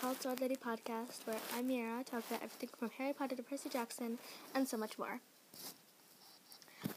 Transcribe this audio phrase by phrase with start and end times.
[0.00, 3.68] Tall Sword Lady podcast, where I'm Mira, talk about everything from Harry Potter to Percy
[3.68, 4.18] Jackson
[4.54, 5.20] and so much more.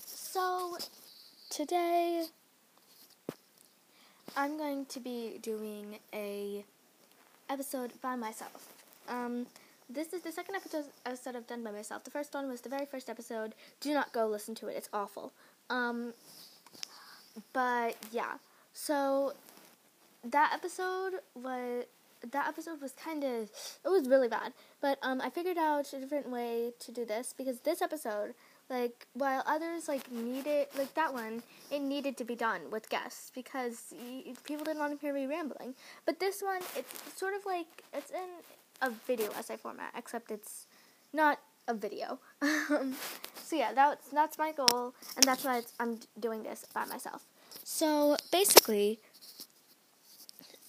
[0.06, 0.78] So,
[1.50, 2.26] today
[4.38, 6.64] I'm going to be doing a
[7.50, 8.68] episode by myself.
[9.10, 9.48] Um,
[9.90, 12.04] this is the second episode, episode I've done by myself.
[12.04, 13.56] The first one was the very first episode.
[13.80, 15.32] Do not go listen to it; it's awful.
[15.72, 16.14] Um,
[17.52, 18.34] but yeah,
[18.74, 19.34] so
[20.24, 21.86] that episode was
[22.32, 23.50] that episode was kind of
[23.86, 27.34] it was really bad but um i figured out a different way to do this
[27.38, 28.34] because this episode
[28.72, 33.32] like while others like needed like that one it needed to be done with guests
[33.36, 35.76] because y- people didn't want to hear me rambling.
[36.06, 38.30] But this one it's sort of like it's in
[38.82, 40.66] a video essay format except it's
[41.14, 42.20] not a video.
[43.44, 47.26] So yeah that's that's my goal and that's why i'm doing this by myself.
[47.66, 49.00] So basically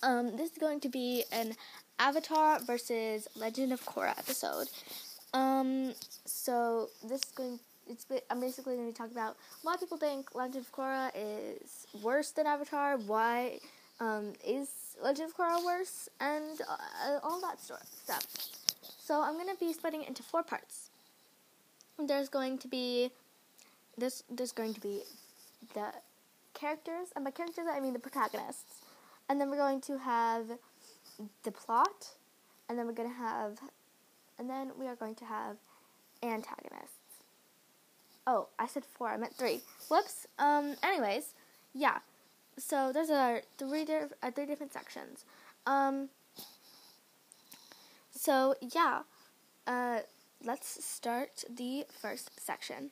[0.02, 1.54] um, this is going to be an
[1.98, 4.68] Avatar versus Legend of Korra episode.
[5.32, 5.94] Um,
[6.24, 7.60] so this is going.
[7.88, 8.06] It's.
[8.30, 12.30] I'm basically going to be talking about why people think Legend of Korra is worse
[12.30, 12.96] than Avatar.
[12.98, 13.58] Why
[14.00, 14.68] um, is
[15.02, 18.26] Legend of Korra worse, and uh, all that sort of stuff.
[18.98, 20.90] So I'm going to be splitting it into four parts.
[21.98, 23.10] There's going to be
[23.96, 24.24] this.
[24.30, 25.02] There's going to be
[25.74, 25.92] the
[26.54, 28.81] characters, and by characters I mean the protagonists
[29.28, 30.46] and then we're going to have
[31.42, 32.10] the plot,
[32.68, 33.58] and then we're going to have,
[34.38, 35.56] and then we are going to have
[36.22, 36.98] antagonists.
[38.26, 39.08] Oh, I said four.
[39.08, 39.62] I meant three.
[39.88, 40.26] Whoops.
[40.38, 40.76] Um.
[40.82, 41.34] Anyways,
[41.74, 41.98] yeah.
[42.58, 45.24] So there's a three di- uh, three different sections.
[45.66, 46.08] Um.
[48.10, 49.02] So yeah.
[49.66, 50.00] Uh.
[50.44, 52.90] Let's start the first section.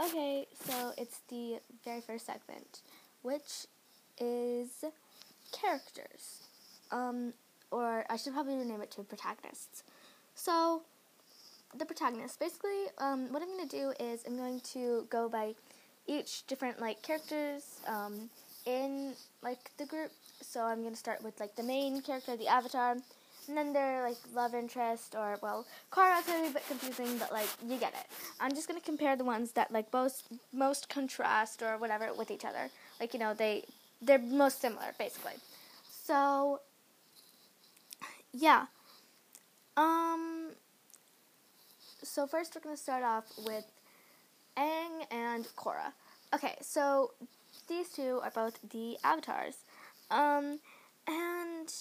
[0.00, 2.80] Okay, so it's the very first segment,
[3.20, 3.66] which
[4.20, 4.84] is
[5.52, 6.42] characters.
[6.90, 7.34] Um,
[7.70, 9.82] or I should probably rename it to protagonists.
[10.34, 10.82] So,
[11.76, 12.36] the protagonists.
[12.36, 15.54] Basically, um, what I'm going to do is I'm going to go by
[16.06, 18.30] each different like characters um,
[18.66, 19.12] in
[19.42, 20.10] like the group.
[20.40, 22.96] So I'm going to start with like the main character, the avatar,
[23.48, 27.48] and then their like love interest or well, Korra is a bit confusing, but like
[27.66, 28.06] you get it.
[28.40, 32.30] I'm just going to compare the ones that like most most contrast or whatever with
[32.30, 32.70] each other.
[33.00, 33.64] Like you know they
[34.00, 35.34] they're most similar, basically.
[36.04, 36.60] So,
[38.32, 38.66] yeah.
[39.76, 40.50] Um.
[42.02, 43.64] So first, we're gonna start off with
[44.56, 45.92] Aang and Korra.
[46.34, 47.12] Okay, so
[47.68, 49.58] these two are both the avatars,
[50.10, 50.60] um,
[51.06, 51.72] and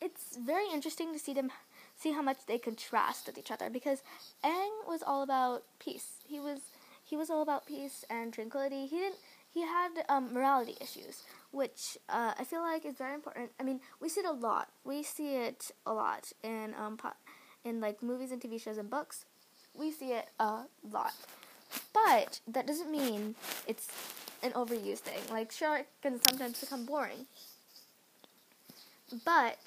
[0.00, 1.50] it's very interesting to see them
[1.96, 4.02] see how much they contrast with each other because
[4.44, 6.16] Aang was all about peace.
[6.26, 6.60] He was
[7.02, 8.86] he was all about peace and tranquility.
[8.86, 9.18] He didn't
[9.54, 11.22] he had um, morality issues,
[11.52, 13.52] which uh, I feel like is very important.
[13.60, 14.68] I mean, we see it a lot.
[14.82, 17.20] We see it a lot in um, po-
[17.64, 19.24] in like movies and TV shows and books.
[19.72, 21.14] We see it a lot,
[21.92, 23.36] but that doesn't mean
[23.68, 23.88] it's
[24.42, 25.20] an overused thing.
[25.30, 27.26] Like, sure, it can sometimes become boring,
[29.24, 29.58] but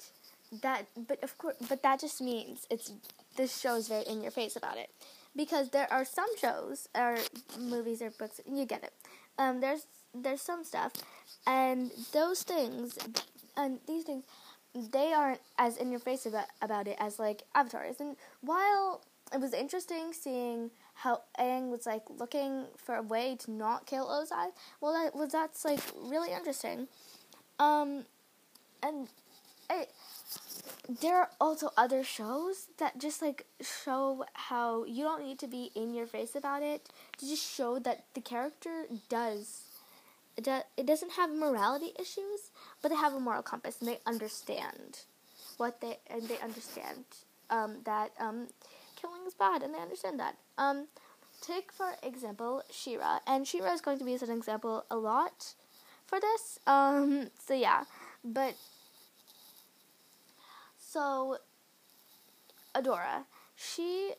[0.62, 2.92] that, but of course, but that just means it's
[3.36, 4.90] this show is very in your face about it
[5.34, 7.16] because there are some shows or
[7.58, 8.92] movies or books you get it
[9.38, 10.92] um, there's there's some stuff,
[11.46, 12.98] and those things,
[13.56, 14.24] and these things,
[14.74, 18.00] they aren't as in your face about about it as like Avatar is.
[18.00, 23.50] And while it was interesting seeing how Aang was like looking for a way to
[23.50, 24.50] not kill Ozai,
[24.80, 26.88] well, that was that's like really interesting.
[27.58, 28.04] Um,
[28.82, 29.08] and
[29.70, 29.90] it,
[30.88, 35.70] there are also other shows that just like show how you don't need to be
[35.74, 36.88] in your face about it.
[37.18, 39.62] To just show that the character does
[40.38, 45.00] it doesn't have morality issues but they have a moral compass and they understand
[45.56, 47.04] what they and they understand
[47.50, 48.46] um, that um,
[49.00, 50.36] killing is bad and they understand that.
[50.56, 50.86] Um,
[51.40, 55.54] take for example She-Ra and She-Ra is going to be an example a lot
[56.06, 56.60] for this.
[56.66, 57.84] Um, so yeah
[58.24, 58.54] but
[60.90, 61.36] so,
[62.74, 63.24] Adora,
[63.56, 64.12] she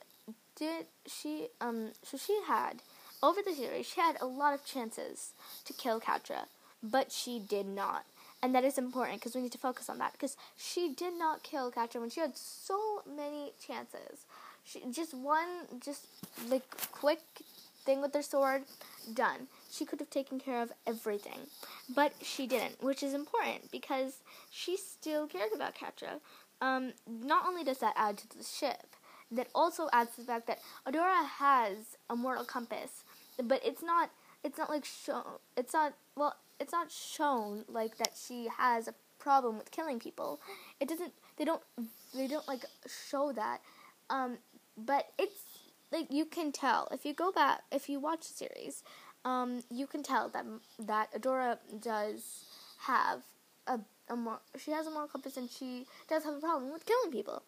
[0.55, 2.81] did she um so she had
[3.23, 5.31] over the series she had a lot of chances
[5.65, 6.45] to kill Catra,
[6.83, 8.05] but she did not.
[8.41, 11.43] And that is important because we need to focus on that because she did not
[11.43, 14.25] kill Catra when she had so many chances.
[14.63, 15.47] She just one
[15.83, 16.05] just
[16.49, 17.21] like quick
[17.83, 18.63] thing with her sword,
[19.13, 19.47] done.
[19.71, 21.39] She could have taken care of everything,
[21.95, 24.17] but she didn't, which is important because
[24.51, 26.19] she still cared about Catra
[26.61, 28.95] um, not only does that add to the ship,
[29.31, 33.03] that also adds to the fact that Adora has a moral compass,
[33.43, 34.09] but it's not
[34.43, 35.23] it's not like shown
[35.57, 40.39] it's not well it's not shown like that she has a problem with killing people.
[40.79, 41.13] It doesn't.
[41.37, 41.61] They don't.
[42.15, 43.61] They don't like show that.
[44.09, 44.37] Um,
[44.77, 45.41] but it's
[45.91, 48.83] like you can tell if you go back if you watch the series.
[49.25, 50.45] Um, you can tell that
[50.79, 52.45] that Adora does
[52.79, 53.21] have
[53.67, 53.79] a,
[54.09, 57.11] a more she has a moral compass and she does have a problem with killing
[57.11, 57.43] people.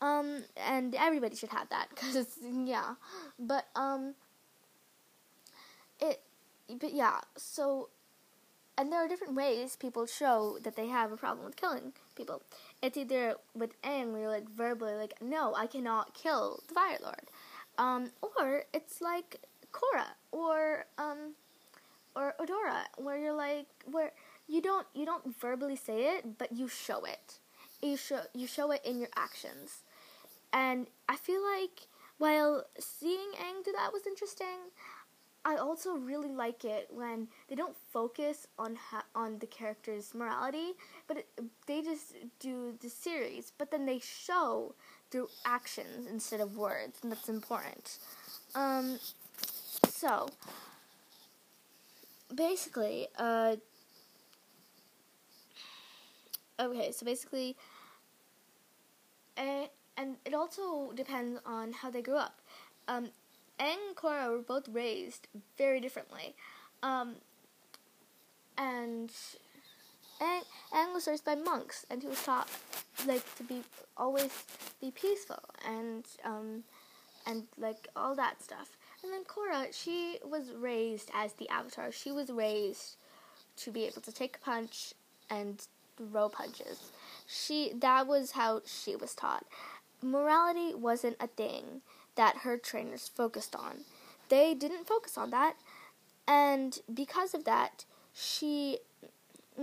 [0.00, 2.94] Um, and everybody should have that because yeah,
[3.38, 4.14] but um,
[6.00, 6.20] it,
[6.80, 7.88] but yeah, so
[8.78, 12.42] and there are different ways people show that they have a problem with killing people.
[12.82, 17.22] It's either with you're like verbally like, no, I cannot kill the Fire Lord.
[17.78, 19.40] Um, or it's like
[19.72, 21.34] Korra or um
[22.14, 24.12] or Adora where you're like where
[24.48, 27.38] you don't you don't verbally say it, but you show it.
[27.82, 29.82] You show you show it in your actions.
[30.52, 31.88] And I feel like
[32.18, 34.70] while seeing Aang do that was interesting,
[35.44, 40.72] I also really like it when they don't focus on ha- on the character's morality,
[41.06, 41.28] but it,
[41.66, 43.52] they just do the series.
[43.56, 44.74] But then they show
[45.10, 47.98] through actions instead of words, and that's important.
[48.54, 48.98] Um,
[49.88, 50.28] so
[52.34, 53.56] basically, uh,
[56.60, 57.56] okay, so basically,
[59.36, 62.40] and, and it also depends on how they grew up.
[62.88, 63.10] Um,
[63.58, 66.34] and Korra were both raised very differently.
[66.82, 67.16] Um,
[68.58, 69.10] and
[70.20, 70.42] Aang,
[70.72, 72.48] Aang was raised by monks, and he was taught
[73.06, 73.62] like to be
[73.96, 74.30] always
[74.80, 76.64] be peaceful and um,
[77.26, 78.76] and like all that stuff.
[79.02, 81.92] And then Korra, she was raised as the Avatar.
[81.92, 82.96] She was raised
[83.58, 84.94] to be able to take a punch
[85.30, 86.92] and throw punches.
[87.26, 89.44] She that was how she was taught.
[90.02, 91.82] Morality wasn't a thing
[92.14, 93.84] that her trainers focused on.
[94.28, 95.56] They didn't focus on that,
[96.26, 98.78] and because of that, she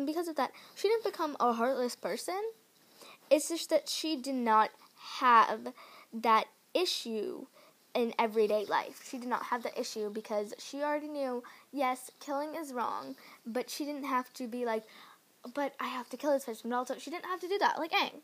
[0.05, 2.41] because of that, she didn't become a heartless person.
[3.29, 4.71] It's just that she did not
[5.19, 5.73] have
[6.13, 7.45] that issue
[7.93, 9.01] in everyday life.
[9.09, 13.15] She did not have the issue because she already knew, yes, killing is wrong,
[13.45, 14.83] but she didn't have to be like,
[15.53, 16.69] but I have to kill this person.
[16.69, 18.21] But also, she didn't have to do that, like Aang.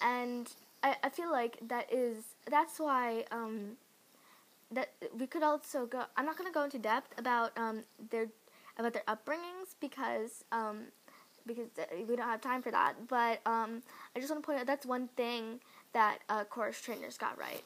[0.00, 0.48] And
[0.82, 2.16] I, I feel like that is
[2.48, 3.76] that's why um,
[4.70, 6.04] that we could also go.
[6.16, 8.28] I'm not to go into depth about um, their
[8.78, 10.84] about their upbringings because um,
[11.46, 11.68] because
[12.08, 12.94] we don't have time for that.
[13.08, 13.82] But um,
[14.14, 15.60] I just want to point out that's one thing
[15.92, 17.62] that uh, Korra's trainers got right,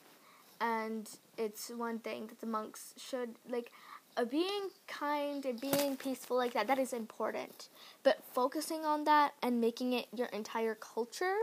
[0.61, 3.71] and it's one thing that the monks should like.
[4.15, 7.69] Uh, being kind and being peaceful like that that is important
[8.03, 11.37] but focusing on that and making it your entire culture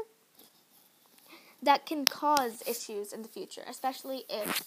[1.62, 4.64] that can cause issues in the future, especially if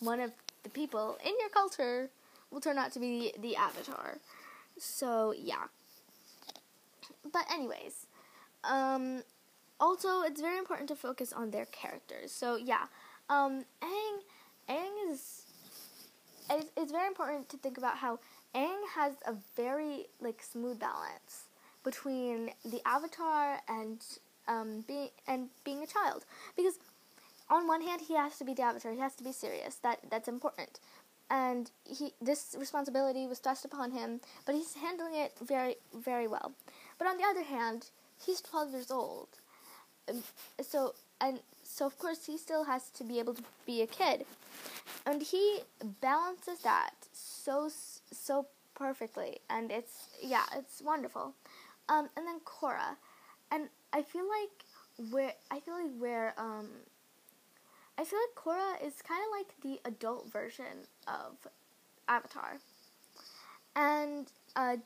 [0.00, 0.32] one of
[0.62, 2.10] the people in your culture
[2.50, 4.18] will turn out to be the avatar.
[4.78, 5.64] So, yeah.
[7.30, 8.06] But, anyways,
[8.64, 9.22] um,
[9.78, 12.32] also, it's very important to focus on their characters.
[12.32, 12.86] So, yeah,
[13.28, 14.20] um, Aang,
[14.68, 15.42] Aang is,
[16.50, 18.18] it's, it's very important to think about how
[18.54, 21.44] Aang has a very, like, smooth balance
[21.84, 24.04] between the avatar and
[24.48, 26.24] um, being and being a child.
[26.56, 26.74] Because
[27.48, 29.98] on one hand he has to be the avatar he has to be serious that
[30.10, 30.80] that's important.
[31.30, 36.52] And he this responsibility was thrust upon him but he's handling it very very well.
[36.98, 37.86] But on the other hand
[38.24, 39.28] he's 12 years old.
[40.08, 40.22] Um,
[40.60, 44.26] so and so of course he still has to be able to be a kid
[45.10, 45.60] and he
[46.00, 47.68] balances that so
[48.12, 49.38] so perfectly.
[49.50, 51.34] And it's yeah it's wonderful.
[51.88, 52.96] Um, and then Korra
[53.50, 56.68] and I feel like where I feel like where um
[57.98, 61.36] I feel like Korra is kind of like the adult version of
[62.08, 62.58] Avatar,
[63.76, 64.26] and
[64.56, 64.76] uh,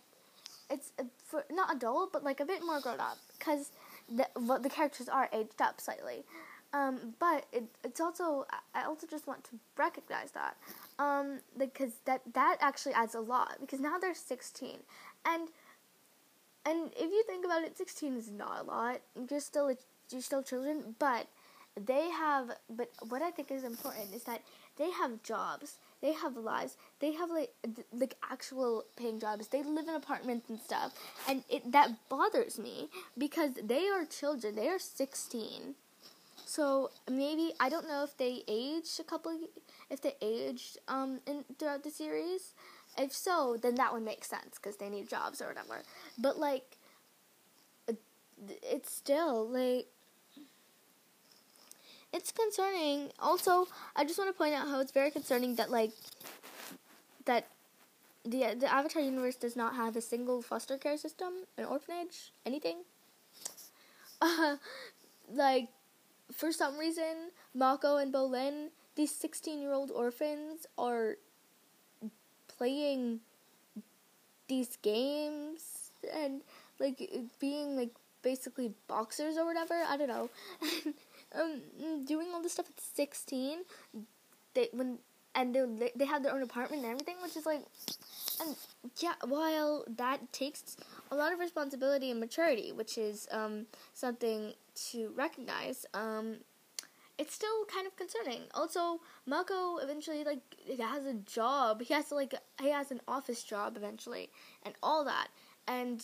[0.69, 0.90] it's
[1.25, 3.19] for not adult but like a bit more grown up.
[3.38, 3.71] Because
[4.09, 6.25] the well, the characters are aged up slightly.
[6.75, 10.57] Um, but it, it's also I also just want to recognize that
[10.99, 14.78] um, because that that actually adds a lot because now they're 16
[15.25, 15.49] and
[16.66, 19.00] and if you think about it, 16 is not a lot.
[19.31, 19.76] You're still a,
[20.11, 21.26] you're still children, but
[21.78, 22.52] they have.
[22.71, 24.40] But what I think is important is that
[24.78, 27.52] they have jobs, they have lives, they have like
[27.93, 29.49] like actual paying jobs.
[29.49, 30.93] They live in apartments and stuff,
[31.28, 32.88] and it that bothers me
[33.19, 34.54] because they are children.
[34.54, 35.75] They are 16.
[36.54, 39.37] So maybe I don't know if they aged a couple,
[39.90, 42.54] if they aged um in throughout the series,
[42.96, 45.82] if so, then that would make sense because they need jobs or whatever.
[46.16, 46.76] But like,
[48.62, 49.88] it's still like
[52.12, 53.11] it's concerning.
[53.18, 55.90] Also, I just want to point out how it's very concerning that like
[57.25, 57.49] that
[58.25, 62.84] the the Avatar universe does not have a single foster care system, an orphanage, anything.
[64.23, 64.56] uh,
[65.32, 65.68] like
[66.33, 71.16] for some reason, Mako and Bolin, these 16 year old orphans, are
[72.49, 73.21] playing
[74.49, 76.43] these games and
[76.78, 77.90] like being like
[78.23, 79.75] basically boxers or whatever.
[79.75, 80.31] I don't know.
[81.35, 83.61] um, doing all this stuff at 16.
[84.54, 84.99] They when
[85.35, 87.64] and they they have their own apartment and everything, which is like,
[88.40, 88.57] and
[88.99, 90.76] yeah, while that takes
[91.11, 94.54] a lot of responsibility and maturity, which is um, something
[94.90, 95.87] to recognize.
[95.95, 96.37] Um,
[97.19, 98.43] it's still kind of concerning.
[98.54, 100.40] Also, Mako eventually like
[100.78, 101.83] has a job.
[101.83, 104.31] He has to like he has an office job eventually,
[104.64, 105.28] and all that,
[105.69, 106.02] and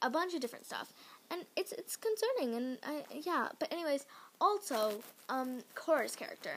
[0.00, 0.92] a bunch of different stuff.
[1.30, 3.48] And it's it's concerning, and I, yeah.
[3.58, 4.06] But anyways,
[4.40, 6.52] also um Korra's character.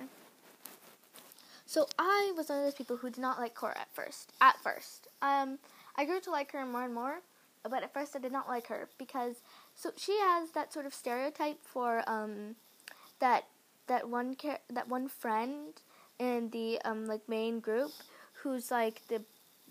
[1.65, 4.33] So I was one of those people who did not like Korra at first.
[4.41, 5.57] At first, um,
[5.95, 7.21] I grew to like her more and more,
[7.63, 9.35] but at first I did not like her because
[9.75, 12.55] so she has that sort of stereotype for um
[13.19, 13.45] that
[13.87, 15.81] that one car- that one friend
[16.19, 17.91] in the um like main group
[18.43, 19.21] who's like the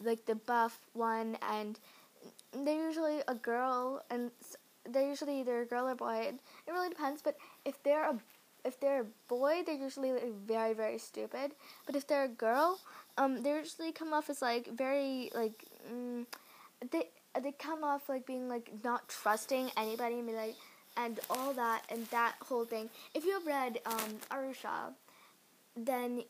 [0.02, 1.78] like the buff one and
[2.52, 4.30] they're usually a girl and
[4.88, 6.32] they're usually either a girl or boy.
[6.32, 6.40] It,
[6.70, 8.18] really depends, but if they're a
[8.64, 11.52] if they're a boy, they're usually like, very very stupid.
[11.86, 12.78] But if they're a girl,
[13.16, 16.26] um, they usually come off as like very like mm,
[16.90, 17.08] they
[17.38, 20.56] they come off like being like not trusting anybody and like
[20.96, 22.88] and all that and that whole thing.
[23.14, 24.90] If you have read um, Aru Shah,
[25.76, 26.24] then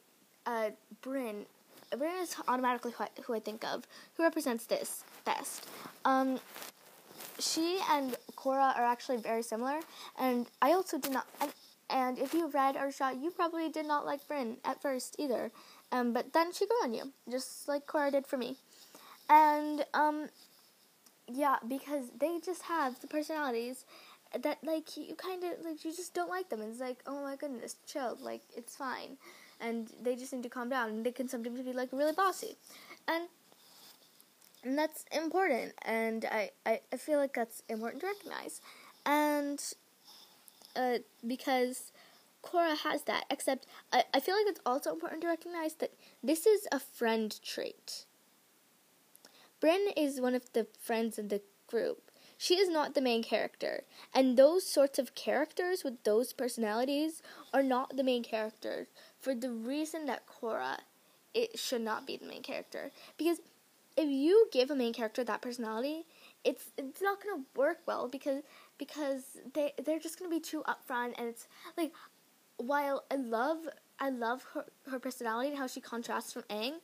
[0.46, 0.70] uh,
[1.02, 1.44] Brynne,
[1.92, 5.66] Brynne is automatically who I, who I, think of, who represents this best.
[6.04, 6.38] Um,
[7.38, 9.80] she and Korra are actually very similar,
[10.18, 11.26] and I also did not.
[11.40, 11.52] And,
[11.88, 15.50] and if you read Aru Shah, you probably did not like Brynne at first either.
[15.92, 18.56] Um, but then she grew on you, just like Korra did for me.
[19.28, 20.28] And um,
[21.34, 23.84] yeah, because they just have the personalities
[24.42, 26.60] that like you kind of like you just don't like them.
[26.62, 29.16] It's like oh my goodness, chill, like it's fine,
[29.60, 30.88] and they just need to calm down.
[30.90, 32.56] And they can sometimes be like really bossy,
[33.08, 33.28] and
[34.64, 35.72] and that's important.
[35.82, 38.60] And I I, I feel like that's important to recognize,
[39.06, 39.60] and
[40.76, 41.92] uh, because.
[42.42, 46.46] Korra has that, except I, I feel like it's also important to recognize that this
[46.46, 48.06] is a friend trait.
[49.60, 53.84] Brynne is one of the friends in the group, she is not the main character.
[54.14, 58.86] And those sorts of characters with those personalities are not the main characters
[59.20, 60.78] for the reason that Korra
[61.34, 62.92] it should not be the main character.
[63.18, 63.40] Because
[63.94, 66.06] if you give a main character that personality,
[66.42, 68.42] it's it's not gonna work well because
[68.78, 71.92] because they they're just gonna be too upfront and it's like
[72.56, 76.76] while I love I love her her personality and how she contrasts from Aang,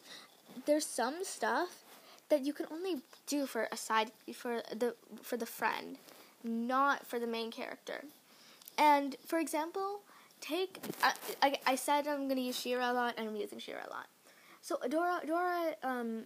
[0.66, 1.85] there's some stuff
[2.28, 5.99] that you can only do for a side for the for the friend,
[6.42, 8.04] not for the main character.
[8.78, 10.00] And for example,
[10.40, 13.80] take I, I, I said I'm gonna use She-Ra a lot, and I'm using She-Ra
[13.87, 14.06] a lot.
[14.61, 16.25] So Adora, Adora, um,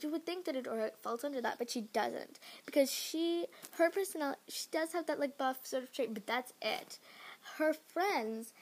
[0.00, 4.40] you would think that Adora falls under that, but she doesn't because she her personality
[4.48, 6.98] she does have that like buff sort of trait, but that's it.
[7.58, 8.52] Her friends,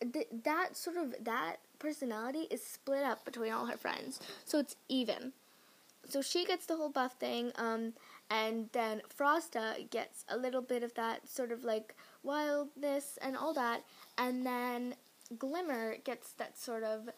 [0.00, 4.76] th- that sort of that personality is split up between all her friends, so it's
[4.88, 5.32] even
[6.08, 7.92] so she gets the whole buff thing, um,
[8.30, 13.54] and then Frosta gets a little bit of that sort of like wildness and all
[13.54, 13.82] that,
[14.16, 14.94] and then
[15.38, 17.10] Glimmer gets that sort of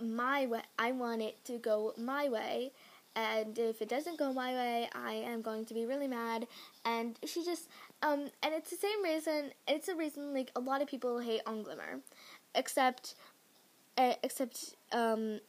[0.00, 0.62] my way.
[0.78, 2.72] I want it to go my way,
[3.14, 6.46] and if it doesn't go my way, I am going to be really mad.
[6.84, 7.68] And she just,
[8.02, 9.52] um, and it's the same reason.
[9.66, 12.00] It's a reason like a lot of people hate on Glimmer,
[12.54, 13.14] except,
[13.96, 15.40] uh, except, um,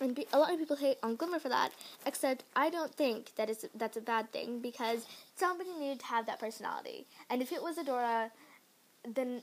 [0.00, 1.70] and a lot of people hate on Glimmer for that.
[2.06, 6.26] Except I don't think that is that's a bad thing because somebody needed to have
[6.26, 7.06] that personality.
[7.30, 8.30] And if it was Adora,
[9.04, 9.42] then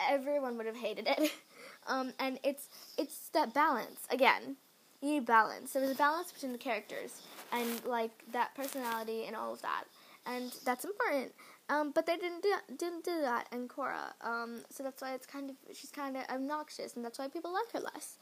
[0.00, 1.32] everyone would have hated it.
[1.86, 2.68] um, and it's
[2.98, 4.56] it's that balance again.
[5.00, 5.72] You need balance.
[5.72, 7.20] There was a balance between the characters
[7.52, 9.84] and like that personality and all of that,
[10.26, 11.32] and that's important.
[11.68, 15.26] Um, but they didn't do, didn't do that in Korra, Um, so that's why it's
[15.26, 18.18] kind of she's kind of obnoxious, and that's why people like her less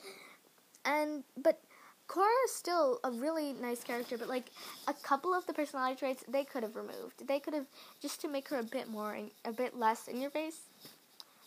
[0.84, 1.60] and but
[2.08, 4.46] Korra is still a really nice character, but like
[4.88, 7.26] a couple of the personality traits they could have removed.
[7.26, 7.66] They could have
[8.02, 10.62] just to make her a bit more, a bit less in your face,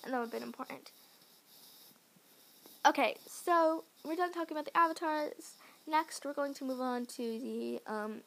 [0.04, 0.92] and that would have been important.
[2.86, 5.56] Okay, so we're done talking about the avatars.
[5.86, 8.22] Next, we're going to move on to the um,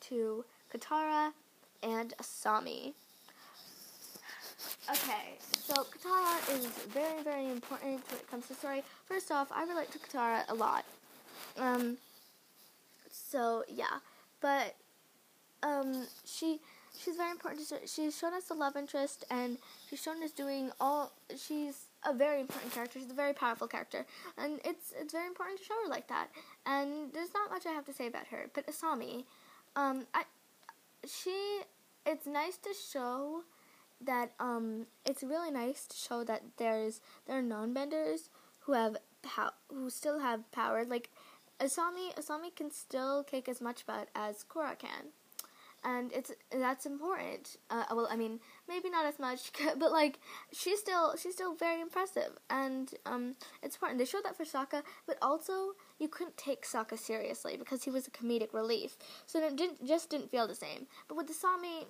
[0.00, 1.32] to Katara
[1.82, 2.94] and Asami.
[4.88, 8.84] Okay, so Katara is very, very important when it comes to story.
[9.06, 10.84] First off, I relate to Katara a lot.
[11.58, 11.96] Um,
[13.10, 13.98] so yeah,
[14.40, 14.76] but
[15.64, 16.60] um, she
[16.96, 17.66] she's very important.
[17.86, 19.58] She's shown us the love interest, and
[19.90, 21.10] she's shown us doing all.
[21.36, 23.00] She's a very important character.
[23.00, 24.06] She's a very powerful character,
[24.38, 26.28] and it's it's very important to show her like that.
[26.64, 28.50] And there's not much I have to say about her.
[28.54, 29.24] But Asami,
[29.74, 30.22] um, I,
[31.04, 31.62] she,
[32.06, 33.42] it's nice to show
[34.00, 39.54] that um, it's really nice to show that there's there are non-benders who have pow-
[39.68, 40.84] who still have power.
[40.84, 41.10] Like
[41.60, 45.12] Asami, Asami can still kick as much butt as Korra can
[45.86, 47.56] and it's that's important.
[47.70, 50.18] Uh, well, I mean, maybe not as much, but like
[50.52, 53.98] she's still she's still very impressive, and um, it's important.
[53.98, 58.06] They showed that for Sokka, but also you couldn't take Sokka seriously because he was
[58.06, 60.86] a comedic relief, so it didn't just didn't feel the same.
[61.08, 61.86] But with Asami,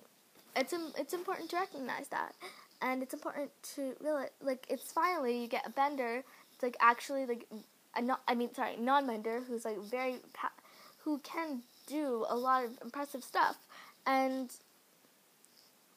[0.57, 2.33] it's it's important to recognize that,
[2.81, 6.23] and it's important to really like it's finally you get a bender.
[6.53, 7.47] It's like actually like
[7.95, 10.51] a not I mean sorry non bender who's like very pa-
[11.03, 13.57] who can do a lot of impressive stuff.
[14.05, 14.51] And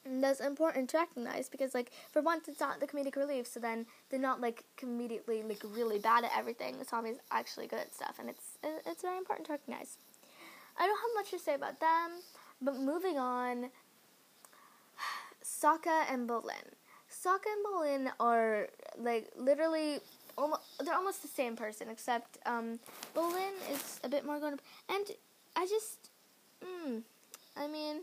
[0.05, 3.47] that's important to recognize because like for once it's not the comedic relief.
[3.47, 6.79] So then they're not like comedically like really bad at everything.
[6.79, 8.17] The zombie's actually good at stuff.
[8.19, 9.97] And it's it's very important to recognize.
[10.79, 12.23] I don't have much to say about them
[12.63, 13.71] but moving on
[15.61, 16.75] Sokka and Bolin.
[17.11, 20.01] Sokka and Bolin are like literally
[20.39, 22.79] almost they're almost the same person except um
[23.15, 25.07] Bolin is a bit more grown up and
[25.57, 26.11] I just
[26.65, 27.03] mm,
[27.57, 28.03] I mean,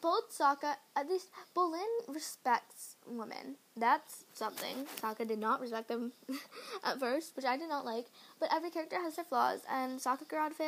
[0.00, 3.56] both Sokka, at least Bolin respects women.
[3.76, 4.86] That's something.
[5.00, 6.12] Sokka did not respect them
[6.84, 8.06] at first, which I did not like.
[8.40, 10.60] But every character has their flaws, and Sokka grew out of.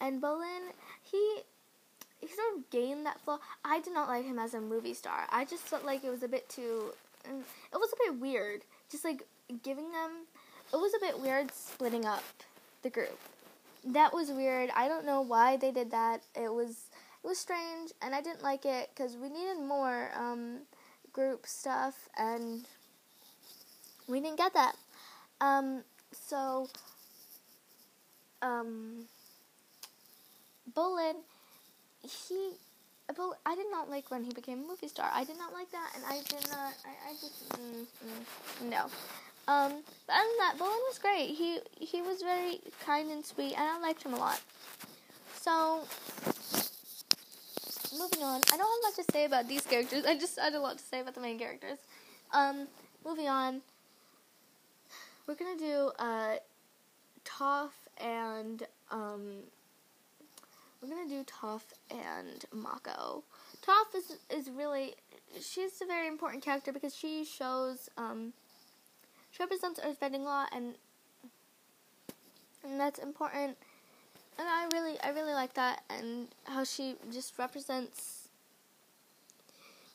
[0.00, 1.40] And Bolin, he
[2.20, 3.38] he sort of gained that flaw.
[3.64, 5.26] I did not like him as a movie star.
[5.30, 6.92] I just felt like it was a bit too.
[7.28, 8.62] Mm, it was a bit weird.
[8.90, 9.22] Just like
[9.62, 10.26] giving them.
[10.72, 12.24] It was a bit weird splitting up
[12.82, 13.18] the group.
[13.84, 14.70] That was weird.
[14.74, 16.22] I don't know why they did that.
[16.34, 16.88] It was
[17.22, 20.60] it was strange, and I didn't like it because we needed more um,
[21.12, 22.64] group stuff, and
[24.06, 24.76] we didn't get that.
[25.40, 26.68] Um, so,
[28.42, 29.06] um,
[30.74, 31.16] Bolin,
[32.08, 32.52] he,
[33.46, 35.10] I did not like when he became a movie star.
[35.12, 36.74] I did not like that, and I did not.
[36.84, 38.86] I, I just mm, mm, no.
[39.48, 41.30] Um, but other than that, Bolin was great.
[41.30, 44.40] He he was very kind and sweet, and I liked him a lot.
[45.40, 45.84] So
[47.98, 48.42] moving on.
[48.52, 50.04] I don't have much to say about these characters.
[50.04, 51.78] I just had a lot to say about the main characters.
[52.32, 52.68] Um,
[53.04, 53.62] moving on.
[55.26, 56.36] We're gonna do uh,
[57.24, 59.42] Toph and um,
[60.80, 63.24] we're gonna do Toph and Mako.
[63.66, 64.94] Toph is is really
[65.40, 68.32] she's a very important character because she shows um,
[69.30, 70.74] she represents Earthbending law and
[72.64, 73.56] and that's important
[74.38, 78.28] and I really I really like that and how she just represents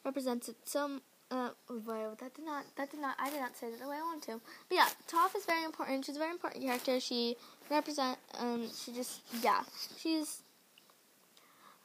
[0.05, 3.71] represents it some uh wow that did not that did not I did not say
[3.71, 4.41] that the way I wanted to.
[4.69, 6.05] But yeah, Toph is very important.
[6.05, 6.99] She's a very important character.
[6.99, 7.37] She
[7.71, 9.61] represent um she just yeah.
[9.97, 10.42] She's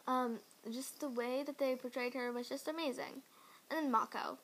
[0.09, 0.39] um
[0.73, 3.23] just the way that they portrayed her was just amazing.
[3.71, 4.39] And then Mako.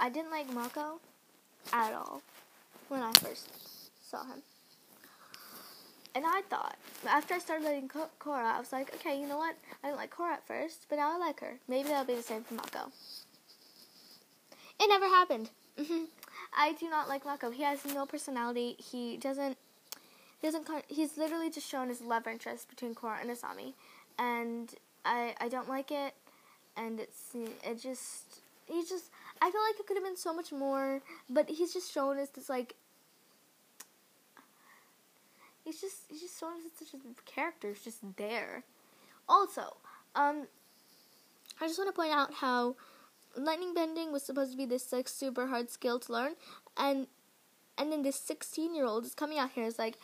[0.00, 1.00] I didn't like Mako
[1.72, 2.22] at all
[2.88, 3.48] when I first
[4.10, 4.42] saw him.
[6.16, 9.56] And I thought, after I started liking Korra, I was like, okay, you know what?
[9.82, 11.58] I didn't like Korra at first, but now I like her.
[11.68, 12.92] Maybe that'll be the same for Mako.
[14.80, 15.50] It never happened.
[16.56, 17.50] I do not like Mako.
[17.50, 18.76] He has no personality.
[18.78, 19.56] He doesn't.
[20.40, 20.68] He doesn't.
[20.88, 23.74] He's literally just shown his love interest between Korra and Asami,
[24.18, 26.14] and I I don't like it.
[26.76, 30.52] And it's it just he just I feel like it could have been so much
[30.52, 32.74] more, but he's just shown us this like
[35.64, 38.62] he's just he's just shown us such a character It's just there.
[39.28, 39.76] Also,
[40.14, 40.46] um,
[41.60, 42.76] I just want to point out how
[43.36, 46.32] lightning bending was supposed to be this like super hard skill to learn,
[46.76, 47.06] and
[47.76, 49.96] and then this sixteen year old is coming out here is like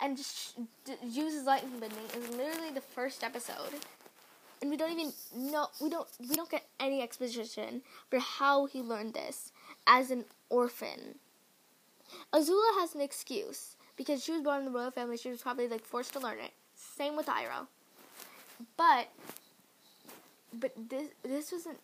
[0.00, 3.72] and just d- uses lightning bending is literally the first episode
[4.60, 8.80] and we don't even know we don't we don't get any exposition for how he
[8.80, 9.52] learned this
[9.86, 11.16] as an orphan.
[12.32, 15.16] Azula has an excuse because she was born in the royal family.
[15.16, 16.52] She was probably like forced to learn it.
[16.74, 17.66] Same with Iroh.
[18.76, 19.08] But
[20.60, 21.78] but this this wasn't.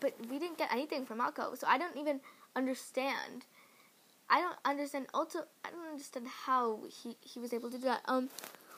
[0.00, 2.20] But we didn't get anything from Mako, so I don't even
[2.54, 3.46] understand.
[4.30, 5.06] I don't understand.
[5.12, 8.02] Also, I don't understand how he he was able to do that.
[8.06, 8.30] Um,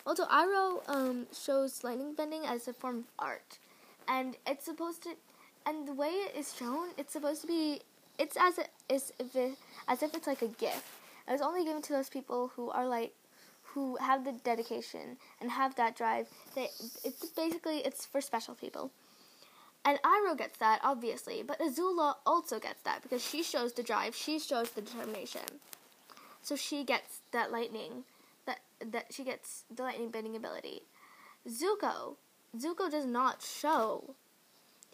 [0.06, 3.58] also, Iroh um, shows lightning bending as a form of art,
[4.06, 5.10] and it's supposed to,
[5.66, 7.80] and the way it is shown, it's supposed to be,
[8.18, 9.56] it's as if, as if, it,
[9.88, 10.84] as if it's like a gift.
[11.26, 13.14] It's only given to those people who are like,
[13.62, 16.28] who have the dedication and have that drive.
[16.54, 16.68] They,
[17.02, 18.90] it's basically it's for special people.
[19.84, 24.14] And Iroh gets that, obviously, but Azula also gets that because she shows the drive,
[24.14, 25.60] she shows the determination.
[26.40, 28.04] So she gets that lightning,
[28.46, 30.82] that that she gets the lightning bending ability.
[31.48, 32.16] Zuko,
[32.56, 34.14] Zuko does not show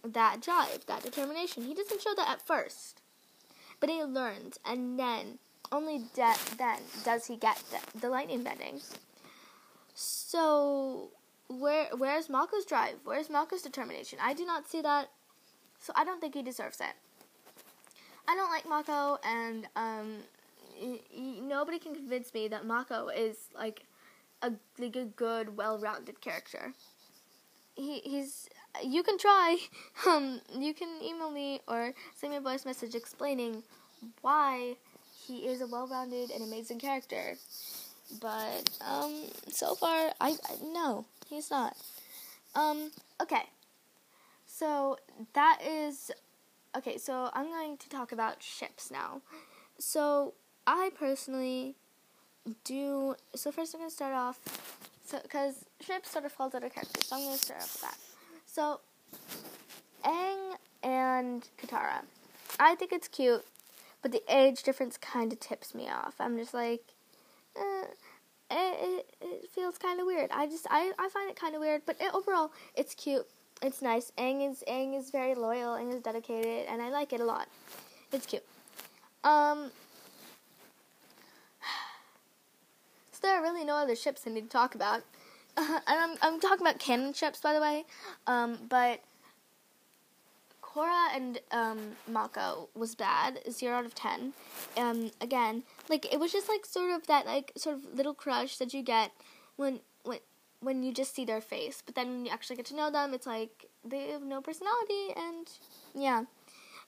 [0.05, 1.65] that drive, that determination.
[1.65, 3.01] He doesn't show that at first,
[3.79, 5.39] but he learns, and then
[5.71, 8.81] only de- then does he get the, the lightning bending.
[9.95, 11.11] So
[11.51, 12.97] where where's Mako's drive?
[13.05, 14.19] Where's Mako's determination?
[14.23, 15.11] I do not see that,
[15.81, 16.95] so I don't think he deserves it.
[18.29, 20.19] I don't like Mako, and um,
[20.81, 23.85] y- y- nobody can convince me that Mako is like
[24.43, 26.73] a like a good, well-rounded character.
[27.75, 28.49] He he's
[28.85, 29.57] you can try.
[30.07, 33.63] Um, you can email me or send me a voice message explaining
[34.23, 34.77] why
[35.27, 37.37] he is a well-rounded and amazing character.
[38.21, 41.77] But um, so far, I, I no, he's not.
[42.55, 42.91] Um,
[43.23, 43.45] okay.
[44.47, 44.99] So
[45.33, 46.11] that is
[46.77, 46.99] okay.
[46.99, 49.23] So I'm going to talk about ships now.
[49.79, 50.35] So
[50.67, 51.77] I personally
[52.65, 53.15] do.
[53.35, 54.39] So first, I'm going to start off.
[55.07, 57.83] So because ships sort of falls under characters, so I'm going to start off with
[57.83, 57.99] that.
[58.47, 58.81] So
[60.05, 62.03] Aang and Katara.
[62.59, 63.45] I think it's cute,
[64.03, 66.15] but the age difference kind of tips me off.
[66.21, 66.83] I'm just like,
[67.57, 67.85] eh,
[68.51, 70.31] it, it, it feels kind of weird.
[70.33, 73.27] I just I, I find it kind of weird, but it, overall it's cute.
[73.63, 74.11] It's nice.
[74.19, 75.75] Aang is Aang is very loyal.
[75.75, 77.49] Aang is dedicated, and I like it a lot.
[78.13, 78.45] It's cute.
[79.25, 79.71] Um.
[83.13, 85.03] So there are really no other ships I need to talk about.
[85.55, 87.85] Uh, and I'm I'm talking about canon ships, by the way.
[88.27, 89.01] Um, but
[90.75, 91.79] Korra and um,
[92.09, 94.33] Mako was bad, zero out of ten.
[94.77, 98.57] Um, again, like it was just like sort of that like sort of little crush
[98.59, 99.13] that you get
[99.57, 100.19] when when
[100.61, 103.15] when you just see their face, but then when you actually get to know them,
[103.15, 105.51] it's like they have no personality, and
[105.95, 106.25] yeah,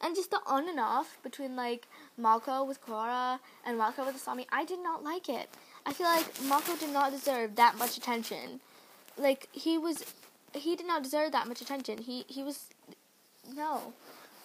[0.01, 4.47] and just the on and off between like Mako with Korra and Mako with Asami,
[4.53, 5.49] I did not like it.
[5.87, 8.61] I feel like Mako did not deserve that much attention.
[9.17, 10.05] Like he was,
[10.55, 11.99] he did not deserve that much attention.
[11.99, 12.69] He he was
[13.55, 13.93] no.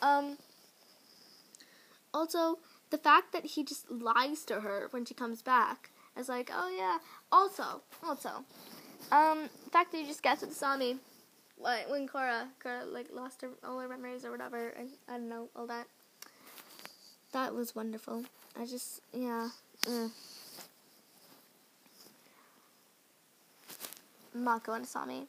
[0.01, 0.37] Um,
[2.13, 6.49] also, the fact that he just lies to her when she comes back is like,
[6.53, 6.97] oh yeah.
[7.31, 8.45] Also, also,
[9.11, 10.97] um, the fact that he just gets with Sami,
[11.57, 15.29] what when Cora, Korra like lost her all her memories or whatever, and I don't
[15.29, 15.87] know all that.
[17.33, 18.23] That was wonderful.
[18.59, 19.49] I just yeah.
[19.83, 20.11] Mm.
[24.33, 25.27] Mako and Asami.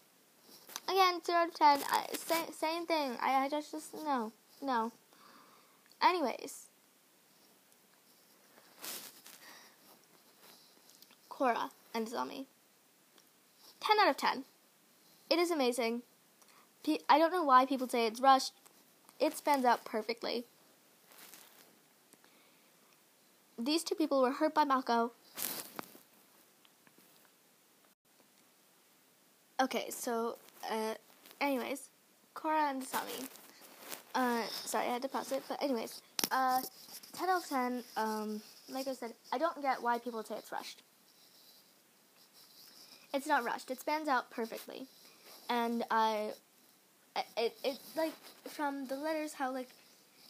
[0.88, 1.80] Again, zero to ten.
[1.90, 3.12] I, same same thing.
[3.20, 4.92] I, I just just no no.
[6.02, 6.66] Anyways,
[11.30, 12.46] Korra and Asami.
[13.80, 14.44] Ten out of ten.
[15.28, 16.02] It is amazing.
[17.08, 18.54] I don't know why people say it's rushed.
[19.20, 20.44] It spans out perfectly.
[23.58, 25.12] These two people were hurt by Mako.
[29.60, 30.38] Okay, so
[30.70, 30.94] uh,
[31.40, 31.88] anyways,
[32.34, 33.28] Korra and Asami.
[34.14, 35.42] Uh, sorry, I had to pause it.
[35.48, 36.60] But anyways, uh,
[37.12, 37.82] ten out of ten.
[37.96, 40.82] Um, like I said, I don't get why people say it's rushed.
[43.14, 43.70] It's not rushed.
[43.70, 44.86] It spans out perfectly,
[45.48, 46.30] and I,
[47.36, 48.12] it it like
[48.46, 49.68] from the letters how like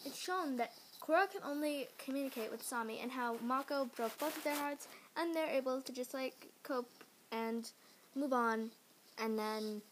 [0.04, 0.72] it's shown that
[1.02, 5.34] Korra can only communicate with Sami, and how Mako broke both of their hearts, and
[5.34, 6.90] they're able to just like cope
[7.32, 7.70] and
[8.14, 8.70] move on,
[9.18, 9.82] and then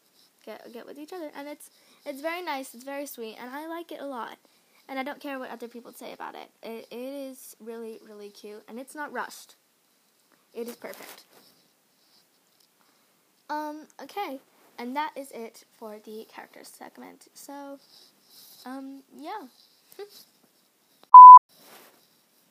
[0.46, 1.70] get get with each other, and it's
[2.06, 2.74] it's very nice.
[2.74, 4.38] It's very sweet, and I like it a lot.
[4.88, 6.48] And I don't care what other people say about it.
[6.62, 9.56] It, it is really really cute, and it's not rushed.
[10.54, 11.24] It is perfect.
[13.50, 13.86] Um.
[14.02, 14.40] Okay,
[14.78, 17.28] and that is it for the characters segment.
[17.34, 17.78] So,
[18.64, 19.02] um.
[19.14, 19.48] Yeah.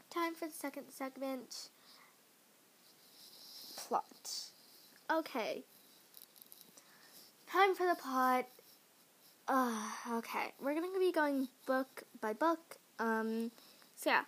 [0.10, 1.70] Time for the second segment.
[3.76, 4.32] Plot.
[5.12, 5.64] Okay.
[7.56, 8.48] Time for the plot.
[9.48, 9.72] Uh,
[10.16, 12.76] okay, we're gonna be going book by book.
[13.00, 13.50] Um,
[13.96, 14.24] so yeah,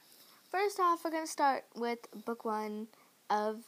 [0.50, 2.88] first off, we're gonna start with book one
[3.30, 3.64] of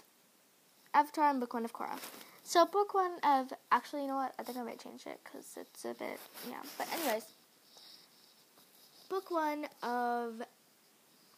[0.93, 2.00] Avatar and book one of Korra.
[2.41, 4.34] So book one of actually, you know what?
[4.39, 6.62] I think I might change it because it's a bit yeah.
[6.78, 7.26] But anyways,
[9.10, 10.41] book one of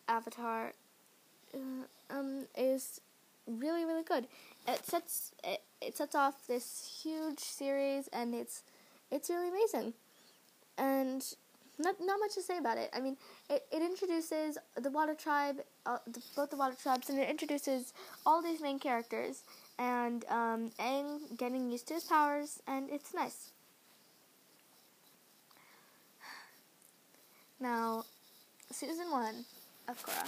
[0.07, 0.73] Avatar
[1.55, 1.57] uh,
[2.15, 3.01] um is
[3.47, 4.27] really really good.
[4.67, 8.63] It sets it, it sets off this huge series and it's
[9.11, 9.93] it's really amazing.
[10.77, 11.25] And
[11.79, 12.89] not not much to say about it.
[12.93, 13.17] I mean,
[13.49, 17.93] it, it introduces the water tribe, uh, the, both the water tribes, and it introduces
[18.25, 19.43] all these main characters.
[19.79, 23.49] and um, Aang getting used to his powers, and it's nice.
[27.59, 28.05] Now,
[28.71, 29.45] season one
[29.87, 30.27] of Korra,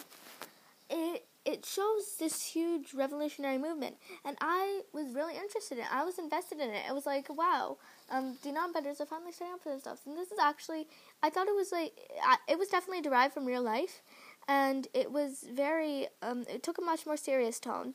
[0.90, 5.94] it it shows this huge revolutionary movement, and I was really interested in it.
[5.94, 6.84] I was invested in it.
[6.88, 7.78] It was like, wow,
[8.10, 10.88] um, the non-benders are finally standing up for themselves, and this is actually,
[11.22, 11.94] I thought it was like,
[12.48, 14.02] it was definitely derived from real life,
[14.48, 17.94] and it was very, um, it took a much more serious tone,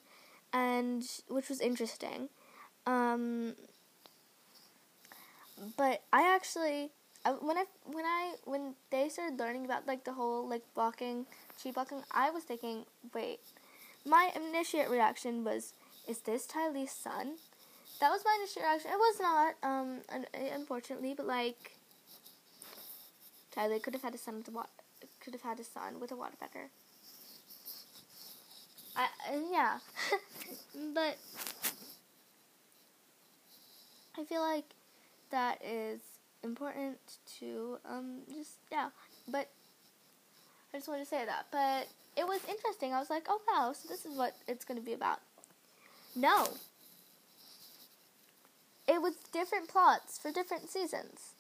[0.53, 2.29] and which was interesting.
[2.87, 3.55] Um,
[5.77, 6.91] but I actually,
[7.25, 11.27] I, when I when I when they started learning about like the whole like blocking
[11.63, 13.41] chi blocking, I was thinking, wait,
[14.07, 15.73] my initial reaction was,
[16.07, 17.37] is this Ty Lee's son?
[18.01, 18.91] That was my initial reaction.
[18.93, 20.01] It was not, um,
[20.55, 21.73] unfortunately, but like,
[23.51, 24.69] Ty Lee could have had a son with a water,
[25.21, 26.69] could have had a son with a waterbender.
[28.97, 29.09] I
[29.53, 29.79] yeah,
[30.95, 31.19] but
[34.19, 34.65] I feel like
[35.31, 36.01] that is
[36.43, 36.99] important
[37.39, 38.91] to um just yeah,
[39.29, 39.51] but
[40.73, 41.47] I just wanted to say that.
[41.51, 42.93] But it was interesting.
[42.93, 45.21] I was like, oh wow, so this is what it's going to be about.
[46.15, 46.49] No.
[48.87, 51.33] It was different plots for different seasons.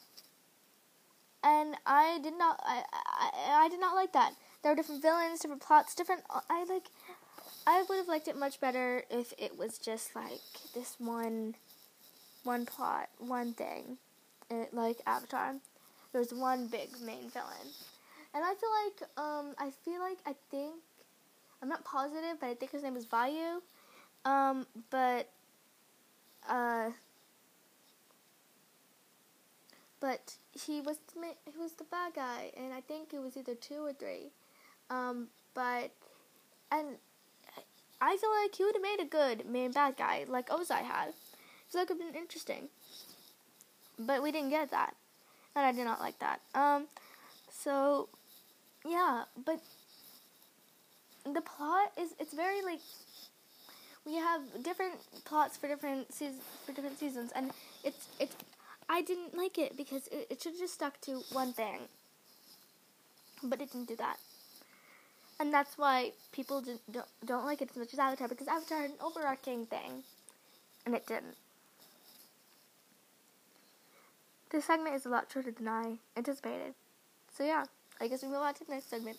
[1.43, 4.33] And I did not I, I I did not like that.
[4.63, 6.91] There were different villains, different plots, different I like
[7.67, 10.41] I would have liked it much better if it was just like
[10.75, 11.55] this one
[12.45, 13.99] one plot, one thing.
[14.51, 15.57] It, like Avatar.
[16.13, 17.75] There was one big main villain
[18.35, 20.75] and I feel like um I feel like I think
[21.63, 23.59] I'm not positive, but I think his name was Vaatu.
[24.25, 25.29] Um, but
[26.49, 26.91] uh,
[30.01, 33.55] but he was the, he was the bad guy, and I think it was either
[33.55, 34.31] two or three.
[34.91, 35.91] Um, but
[36.71, 36.97] and
[38.01, 41.13] I feel like he would have made a good main bad guy, like Ozai had.
[41.69, 42.69] So that could have been interesting.
[43.99, 44.95] But we didn't get that,
[45.57, 46.41] and I did not like that.
[46.55, 46.87] Um,
[47.51, 48.09] so
[48.87, 49.61] yeah, but
[51.25, 52.81] the plot is it's very like
[54.07, 57.51] we have different plots for different seasons for different seasons, and
[57.85, 58.37] it's it's
[58.89, 61.81] I didn't like it because it, it should have just stuck to one thing,
[63.43, 64.19] but it didn't do that,
[65.39, 66.81] and that's why people don't
[67.25, 70.05] don't like it as much as Avatar because Avatar had an overarching thing,
[70.87, 71.37] and it didn't.
[74.51, 76.75] This segment is a lot shorter than I anticipated,
[77.37, 77.65] so yeah.
[78.01, 79.17] I guess we move on to the next segment.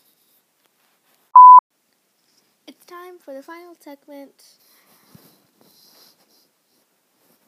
[2.68, 4.44] It's time for the final segment.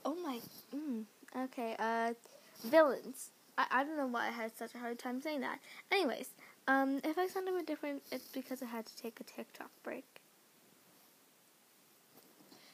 [0.03, 0.39] Oh my.
[0.75, 1.03] Mm,
[1.45, 1.75] okay.
[1.79, 2.13] Uh,
[2.65, 3.29] villains.
[3.57, 5.59] I, I don't know why I had such a hard time saying that.
[5.91, 6.29] Anyways,
[6.67, 9.69] um, if I sound a bit different, it's because I had to take a TikTok
[9.83, 10.05] break.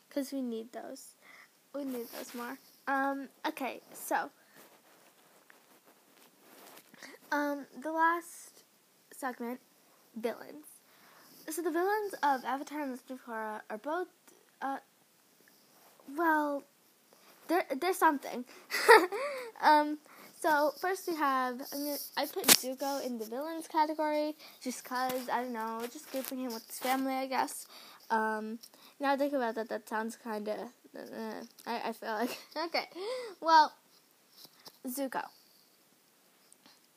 [0.10, 1.14] Because we need those.
[1.76, 2.58] We need those more.
[2.88, 4.32] Um, okay, so
[7.32, 8.64] um, the last
[9.12, 9.60] segment,
[10.16, 10.66] villains.
[11.50, 14.08] So the villains of Avatar and Legend of Korra are both,
[14.62, 14.78] uh,
[16.16, 16.64] well,
[17.48, 18.46] they're they're something.
[19.62, 19.98] um,
[20.40, 25.30] so first we have I, mean, I put Zuko in the villains category just cause
[25.32, 27.66] I don't know, just grouping him with his family, I guess.
[28.10, 28.60] Um,
[29.00, 30.60] now I think about that, that sounds kind of.
[30.96, 32.38] Uh, I I feel like
[32.68, 32.86] okay.
[33.42, 33.74] Well,
[34.88, 35.24] Zuko.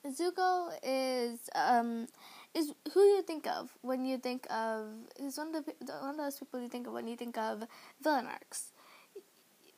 [0.07, 2.07] Zuko is um
[2.55, 4.87] is who you think of when you think of
[5.19, 7.65] is one of the one of those people you think of when you think of
[8.03, 8.73] villain arcs.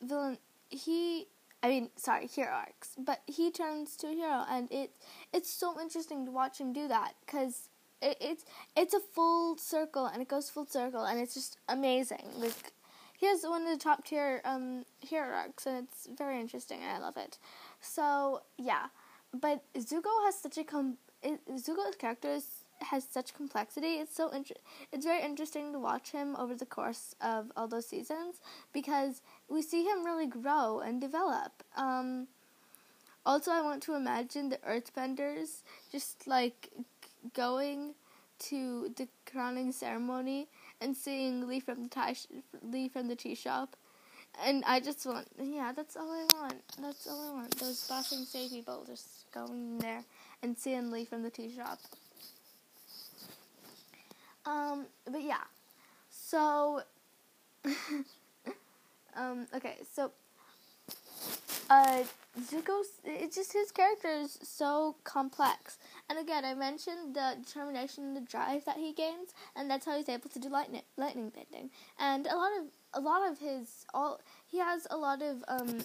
[0.00, 0.38] Villain
[0.70, 1.26] he
[1.62, 4.92] I mean sorry hero arcs, but he turns to a hero and it
[5.32, 7.68] it's so interesting to watch him do that because
[8.00, 8.44] it, it's
[8.76, 12.72] it's a full circle and it goes full circle and it's just amazing like.
[13.14, 16.90] He has one of the top tier um, hero arcs, and it's very interesting, and
[16.90, 17.38] I love it.
[17.80, 18.86] So yeah,
[19.32, 20.98] but Zuko has such a com.
[21.22, 22.46] It, Zuko's character is,
[22.80, 23.94] has such complexity.
[24.00, 24.56] It's so inter-
[24.92, 28.40] It's very interesting to watch him over the course of all those seasons
[28.72, 31.62] because we see him really grow and develop.
[31.76, 32.28] Um,
[33.24, 36.70] also, I want to imagine the Earthbenders just like
[37.34, 37.94] going
[38.40, 40.48] to the crowning ceremony
[40.80, 42.26] and seeing Lee from the tie sh-
[42.60, 43.76] Lee from the tea shop
[44.44, 46.62] and I just want, yeah, that's all I want.
[46.80, 47.58] That's all I want.
[47.58, 50.04] Those Ba Sing Se people just going there
[50.42, 51.78] and seeing Lee from the tea shop.
[54.44, 55.44] Um, but yeah.
[56.10, 56.82] So,
[59.16, 60.12] um, okay, so,
[61.70, 62.04] uh,
[62.40, 65.78] Zuko's, it's just his character is so complex.
[66.08, 69.96] And again, I mentioned the determination and the drive that he gains, and that's how
[69.96, 71.70] he's able to do lightning lightning bending.
[71.98, 75.84] And a lot of a lot of his all he has a lot of um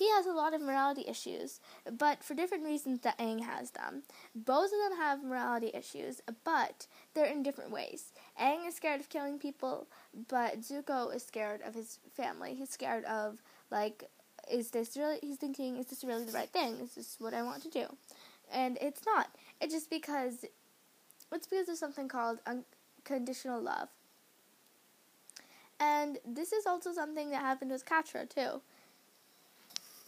[0.00, 1.60] he has a lot of morality issues,
[1.98, 4.02] but for different reasons that Aang has them.
[4.34, 8.14] Both of them have morality issues, but they're in different ways.
[8.40, 9.88] Aang is scared of killing people,
[10.28, 12.54] but Zuko is scared of his family.
[12.54, 14.04] He's scared of like
[14.50, 16.78] is this really he's thinking is this really the right thing?
[16.80, 17.84] Is this what I want to do?
[18.50, 19.28] And it's not.
[19.60, 20.46] It's just because
[21.30, 23.90] it's because of something called unconditional love.
[25.78, 28.62] And this is also something that happened with Catra too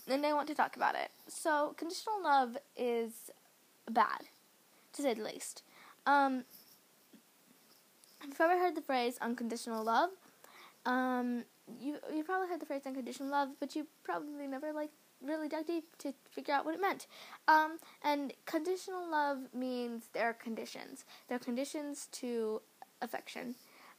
[0.09, 1.11] and I want to talk about it.
[1.29, 3.31] So, conditional love is
[3.91, 4.29] bad,
[4.95, 5.63] to say the least.
[6.07, 6.45] Um,
[8.25, 10.11] you've ever heard the phrase unconditional love?
[10.85, 11.45] Um,
[11.81, 14.91] you you probably heard the phrase unconditional love, but you probably never like
[15.25, 17.07] really dug deep to figure out what it meant.
[17.47, 21.05] Um, and conditional love means there are conditions.
[21.29, 22.61] There are conditions to
[23.01, 23.55] affection.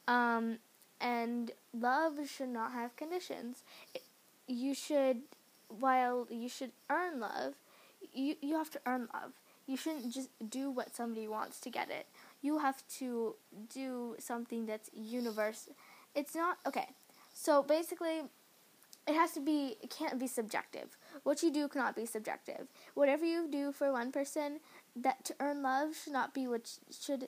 [0.08, 0.58] Um,
[1.00, 3.64] and love should not have conditions.
[3.94, 4.04] It,
[4.48, 5.22] you should
[5.80, 7.56] while you should earn love,
[8.14, 9.32] you you have to earn love.
[9.66, 12.08] You shouldn't just do what somebody wants to get it.
[12.42, 13.36] You have to
[13.74, 15.74] do something that's universal.
[16.14, 16.90] It's not okay.
[17.34, 18.24] So basically,
[19.08, 19.78] it has to be.
[19.82, 20.98] It can't be subjective.
[21.24, 22.68] What you do cannot be subjective.
[22.94, 24.60] Whatever you do for one person,
[24.96, 27.28] that to earn love should not be what should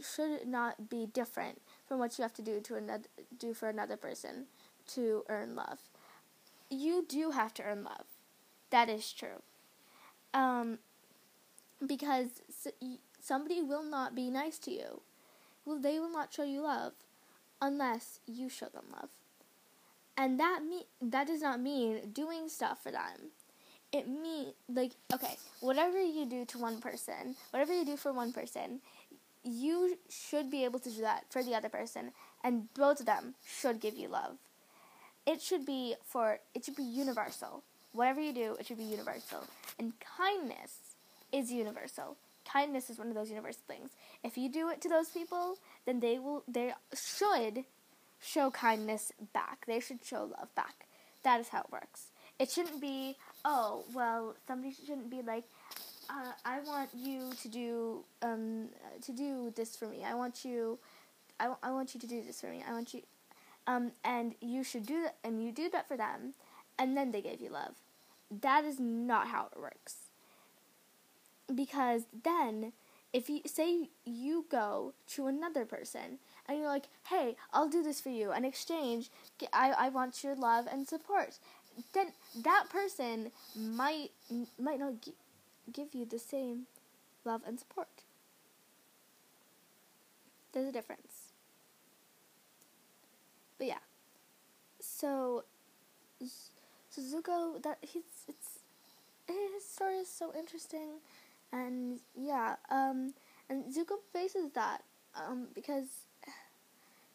[0.00, 3.96] should not be different from what you have to do to another do for another
[3.96, 4.46] person
[4.86, 5.78] to earn love
[6.70, 8.06] you do have to earn love.
[8.70, 9.42] That is true.
[10.34, 10.78] Um,
[11.84, 12.42] because
[13.20, 15.02] somebody will not be nice to you.
[15.64, 16.92] Well, they will not show you love
[17.60, 19.10] unless you show them love.
[20.16, 23.32] And that me that does not mean doing stuff for them.
[23.92, 28.32] It mean like okay, whatever you do to one person, whatever you do for one
[28.32, 28.80] person,
[29.44, 33.34] you should be able to do that for the other person, and both of them
[33.46, 34.38] should give you love
[35.26, 37.62] it should be for it should be universal.
[37.92, 39.44] Whatever you do, it should be universal.
[39.78, 40.94] And kindness
[41.32, 42.16] is universal.
[42.50, 43.90] Kindness is one of those universal things.
[44.22, 47.64] If you do it to those people, then they will they should
[48.20, 49.64] show kindness back.
[49.66, 50.86] They should show love back.
[51.22, 52.06] That is how it works.
[52.38, 55.44] It shouldn't be, oh, well, somebody shouldn't be like,
[56.10, 58.68] uh, I want you to do um,
[59.02, 60.04] to do this for me.
[60.04, 60.78] I want you,
[61.40, 62.62] I, I want you to do this for me.
[62.68, 63.02] I want you,
[63.66, 66.34] um, and you should do that, and you do that for them,
[66.78, 67.74] and then they give you love.
[68.30, 69.96] That is not how it works.
[71.54, 72.72] Because then,
[73.12, 78.00] if you say you go to another person and you're like, "Hey, I'll do this
[78.00, 79.10] for you," in exchange,
[79.52, 81.38] I I want your love and support,
[81.92, 84.10] then that person might
[84.58, 84.94] might not
[85.72, 86.66] give you the same
[87.24, 87.88] love and support.
[90.52, 91.15] There's a difference.
[93.58, 93.84] But yeah.
[94.80, 95.44] So,
[96.20, 98.60] so Zuko, that he's it's
[99.26, 101.00] his story is so interesting,
[101.52, 103.14] and yeah, um,
[103.48, 104.82] and Zuko faces that,
[105.14, 105.88] um, because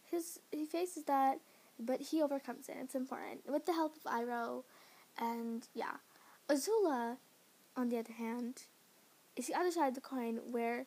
[0.10, 1.40] his he faces that,
[1.80, 2.76] but he overcomes it.
[2.82, 4.64] It's important with the help of Iroh,
[5.18, 5.98] and yeah,
[6.50, 7.18] Azula,
[7.78, 8.64] on the other hand,
[9.36, 10.86] is the other side of the coin where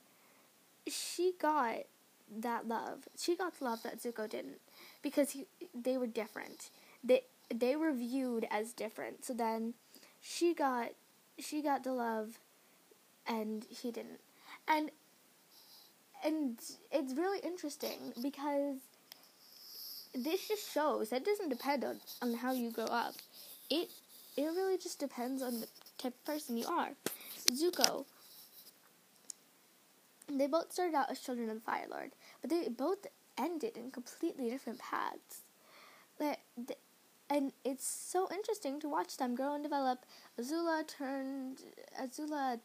[0.87, 1.85] she got
[2.41, 3.09] that love.
[3.19, 4.61] She got the love that Zuko didn't
[5.05, 6.71] because he, they were different.
[7.05, 7.23] They
[7.55, 9.25] they were viewed as different.
[9.25, 9.75] So then
[10.21, 10.89] she got
[11.39, 12.39] she got the love
[13.27, 14.21] and he didn't.
[14.67, 14.91] And
[16.25, 16.59] and
[16.91, 18.79] it's really interesting because
[20.15, 23.15] this just shows that doesn't depend on, on how you grow up.
[23.71, 23.91] It
[24.37, 26.91] it really just depends on the type of person you are.
[27.51, 28.07] Zuko
[30.33, 33.07] they both started out as children of the Fire Lord, but they both
[33.39, 35.43] ended in completely different paths.
[36.19, 36.41] That
[37.31, 40.05] and it's so interesting to watch them grow and develop.
[40.41, 41.63] Azula turned
[42.01, 42.61] Azula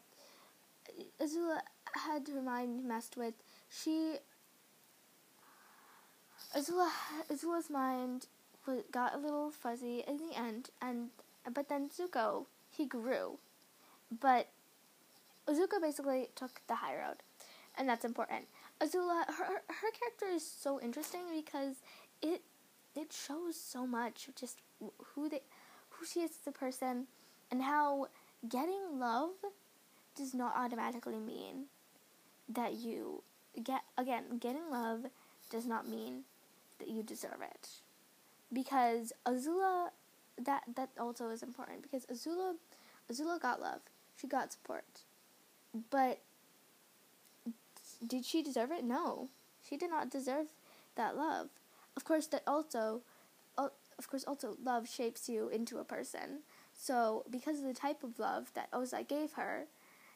[1.20, 1.60] Azula
[1.94, 3.34] had her mind messed with.
[3.68, 4.16] She
[6.54, 6.88] Azula
[7.32, 8.26] Azula's mind
[8.92, 11.10] got a little fuzzy in the end, and
[11.52, 13.38] but then Zuko he grew,
[14.20, 14.48] but
[15.48, 17.22] Zuko basically took the high road,
[17.76, 18.46] and that's important.
[18.82, 21.76] Azula, her her character is so interesting because
[22.22, 22.42] it
[22.94, 24.58] it shows so much just
[25.14, 25.42] who they
[25.90, 27.06] who she is as a person
[27.50, 28.06] and how
[28.48, 29.32] getting love
[30.16, 31.66] does not automatically mean
[32.48, 33.22] that you
[33.62, 35.06] get again getting love
[35.50, 36.24] does not mean
[36.78, 37.68] that you deserve it.
[38.52, 39.90] Because Azula
[40.42, 42.54] that that also is important because Azula
[43.12, 43.80] Azula got love.
[44.16, 44.84] She got support.
[45.90, 46.20] But
[48.06, 48.84] did she deserve it?
[48.84, 49.28] No,
[49.68, 50.46] she did not deserve
[50.96, 51.48] that love.
[51.96, 53.02] Of course, that also,
[53.58, 56.40] of course, also love shapes you into a person.
[56.72, 59.66] So because of the type of love that Ozai gave her,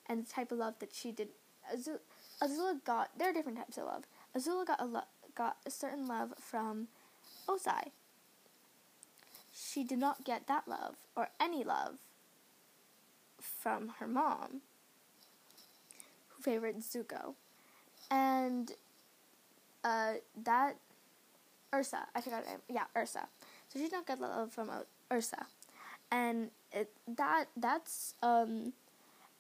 [0.06, 1.28] and the type of love that she did,
[1.74, 1.98] Azula,
[2.42, 3.10] Azula got.
[3.18, 4.04] There are different types of love.
[4.36, 5.00] Azula got a lo-
[5.34, 6.88] got a certain love from
[7.48, 7.90] Ozai.
[9.52, 11.98] She did not get that love or any love
[13.40, 14.62] from her mom,
[16.30, 17.34] who favored Zuko,
[18.10, 18.72] and
[19.82, 20.76] uh, that
[21.74, 22.06] Ursa.
[22.14, 22.42] I forgot.
[22.42, 22.60] It.
[22.68, 23.28] Yeah, Ursa.
[23.68, 24.80] So she did not get love from uh,
[25.12, 25.46] Ursa,
[26.10, 28.72] and it, that that's um,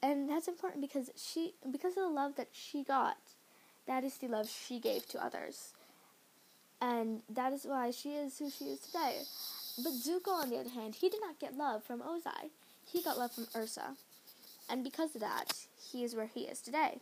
[0.02, 3.16] and that's important because she because of the love that she got,
[3.86, 5.72] that is the love she gave to others,
[6.80, 9.22] and that is why she is who she is today.
[9.82, 12.50] But Zuko, on the other hand, he did not get love from Ozai.
[12.86, 13.96] He got love from Ursa.
[14.70, 15.52] And because of that,
[15.92, 17.00] he is where he is today.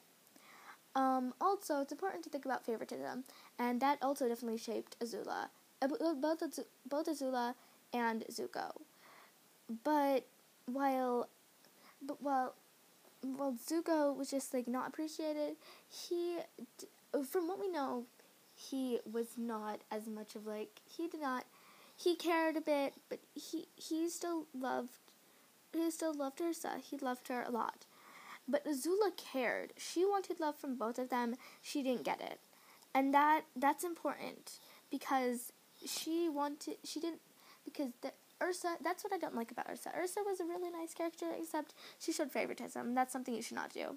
[0.94, 3.24] Um, also, it's important to think about favoritism,
[3.58, 5.48] and that also definitely shaped Azula,
[5.80, 6.42] uh, both
[6.86, 7.54] both Azula
[7.94, 8.72] and Zuko.
[9.84, 10.26] But
[10.66, 11.28] while,
[12.06, 12.54] but while,
[13.22, 15.56] while Zuko was just like not appreciated,
[15.88, 16.38] he,
[17.26, 18.04] from what we know,
[18.54, 21.44] he was not as much of like he did not,
[21.96, 24.90] he cared a bit, but he he still loved,
[25.72, 26.80] he still loved Ursa.
[26.82, 27.86] He loved her a lot.
[28.48, 29.72] But Azula cared.
[29.76, 31.36] She wanted love from both of them.
[31.60, 32.38] She didn't get it.
[32.94, 34.58] And that that's important
[34.90, 35.52] because
[35.86, 37.20] she wanted she didn't
[37.64, 38.12] because the
[38.42, 39.92] Ursa that's what I don't like about Ursa.
[39.96, 42.94] Ursa was a really nice character except she showed favoritism.
[42.94, 43.96] That's something you should not do.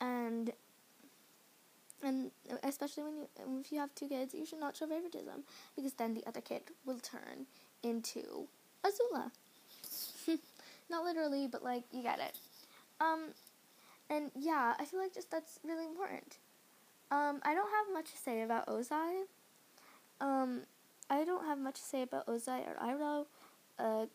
[0.00, 0.52] And
[2.02, 2.30] and
[2.62, 3.28] especially when you
[3.60, 5.42] if you have two kids, you should not show favoritism
[5.74, 7.46] because then the other kid will turn
[7.82, 8.46] into
[8.84, 9.30] Azula.
[10.90, 12.36] not literally, but like you get it.
[13.00, 13.32] Um
[14.10, 16.38] and yeah, I feel like just that's really important.
[17.10, 19.22] Um, I don't have much to say about Ozai.
[20.20, 20.62] Um,
[21.08, 23.26] I don't have much to say about Ozai or Iroh,
[23.78, 24.06] uh,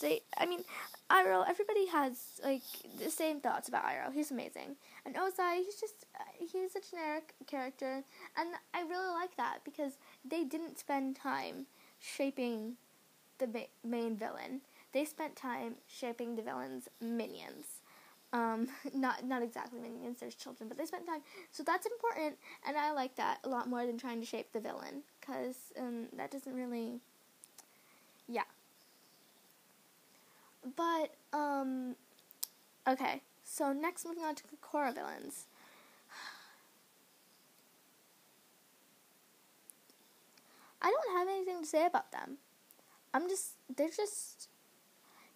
[0.00, 0.64] they, I mean,
[1.10, 2.62] Iroh, everybody has, like,
[2.98, 4.12] the same thoughts about Iroh.
[4.12, 4.76] He's amazing.
[5.06, 8.02] And Ozai, he's just, uh, he's a generic character,
[8.36, 9.92] and I really like that, because
[10.24, 11.66] they didn't spend time
[12.00, 12.74] shaping
[13.38, 14.62] the ma- main villain.
[14.92, 17.71] They spent time shaping the villain's minions.
[18.32, 20.20] Um, not not exactly minions.
[20.20, 21.20] There's children, but they spent time.
[21.52, 24.60] So that's important, and I like that a lot more than trying to shape the
[24.60, 27.00] villain, cause um, that doesn't really.
[28.28, 28.44] Yeah.
[30.76, 31.96] But um,
[32.88, 33.22] okay.
[33.44, 35.46] So next, moving on to Korra villains.
[40.80, 42.38] I don't have anything to say about them.
[43.14, 44.48] I'm just they're just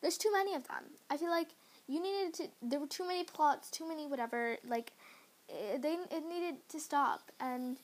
[0.00, 0.84] there's too many of them.
[1.10, 1.50] I feel like
[1.88, 2.48] you needed to.
[2.62, 4.56] There were too many plots, too many whatever.
[4.66, 4.92] Like,
[5.48, 7.76] it, they it needed to stop, and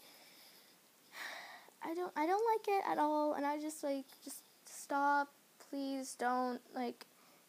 [1.85, 3.35] I don't I don't like it at all.
[3.35, 5.29] And I just like just stop,
[5.71, 7.07] please don't like.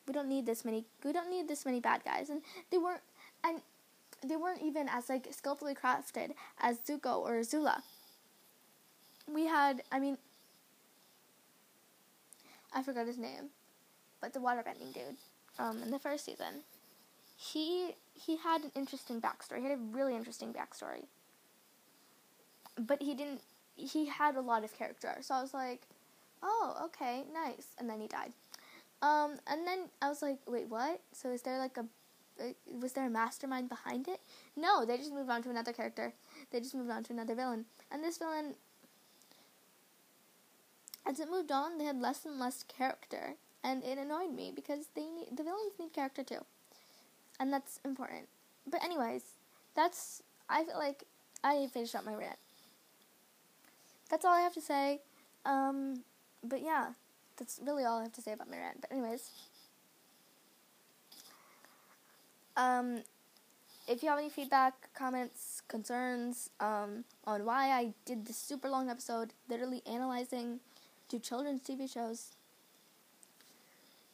[0.07, 0.85] We don't need this many.
[1.03, 2.41] We don't need this many bad guys, and
[2.71, 3.01] they weren't
[3.43, 3.61] and
[4.25, 7.81] they weren't even as like skillfully crafted as Zuko or Azula
[9.31, 10.17] We had, I mean,
[12.73, 13.49] I forgot his name,
[14.21, 15.17] but the waterbending dude
[15.59, 16.63] um, in the first season,
[17.35, 19.57] he he had an interesting backstory.
[19.57, 21.05] He had a really interesting backstory.
[22.79, 23.41] But he didn't.
[23.75, 25.81] He had a lot of character, so I was like,
[26.41, 28.33] "Oh, okay, nice." And then he died.
[29.01, 31.01] Um, and then I was like, "Wait, what?
[31.11, 31.85] So is there like a
[32.79, 34.19] was there a mastermind behind it?
[34.55, 36.13] No, they just moved on to another character.
[36.51, 37.65] They just moved on to another villain.
[37.91, 38.55] And this villain,
[41.05, 44.87] as it moved on, they had less and less character and it annoyed me because
[44.95, 46.43] they need, the villains need character too,
[47.39, 48.27] and that's important.
[48.67, 49.23] But anyways,
[49.75, 51.03] that's I feel like
[51.43, 52.37] I finished up my rant.
[54.09, 55.01] That's all I have to say.
[55.45, 56.03] Um,
[56.43, 56.89] but yeah,
[57.37, 58.81] that's really all I have to say about my rant.
[58.81, 59.31] But anyways,
[62.55, 62.99] um,
[63.87, 68.89] if you have any feedback, comments, concerns um, on why I did this super long
[68.89, 70.59] episode, literally analyzing
[71.09, 72.31] two children's TV shows,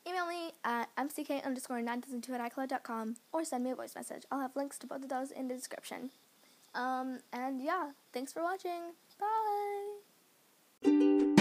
[0.09, 4.23] Email me at mck underscore 9002 at icloud.com or send me a voice message.
[4.31, 6.09] I'll have links to both of those in the description.
[6.73, 8.93] Um, and yeah, thanks for watching.
[10.83, 11.35] Bye!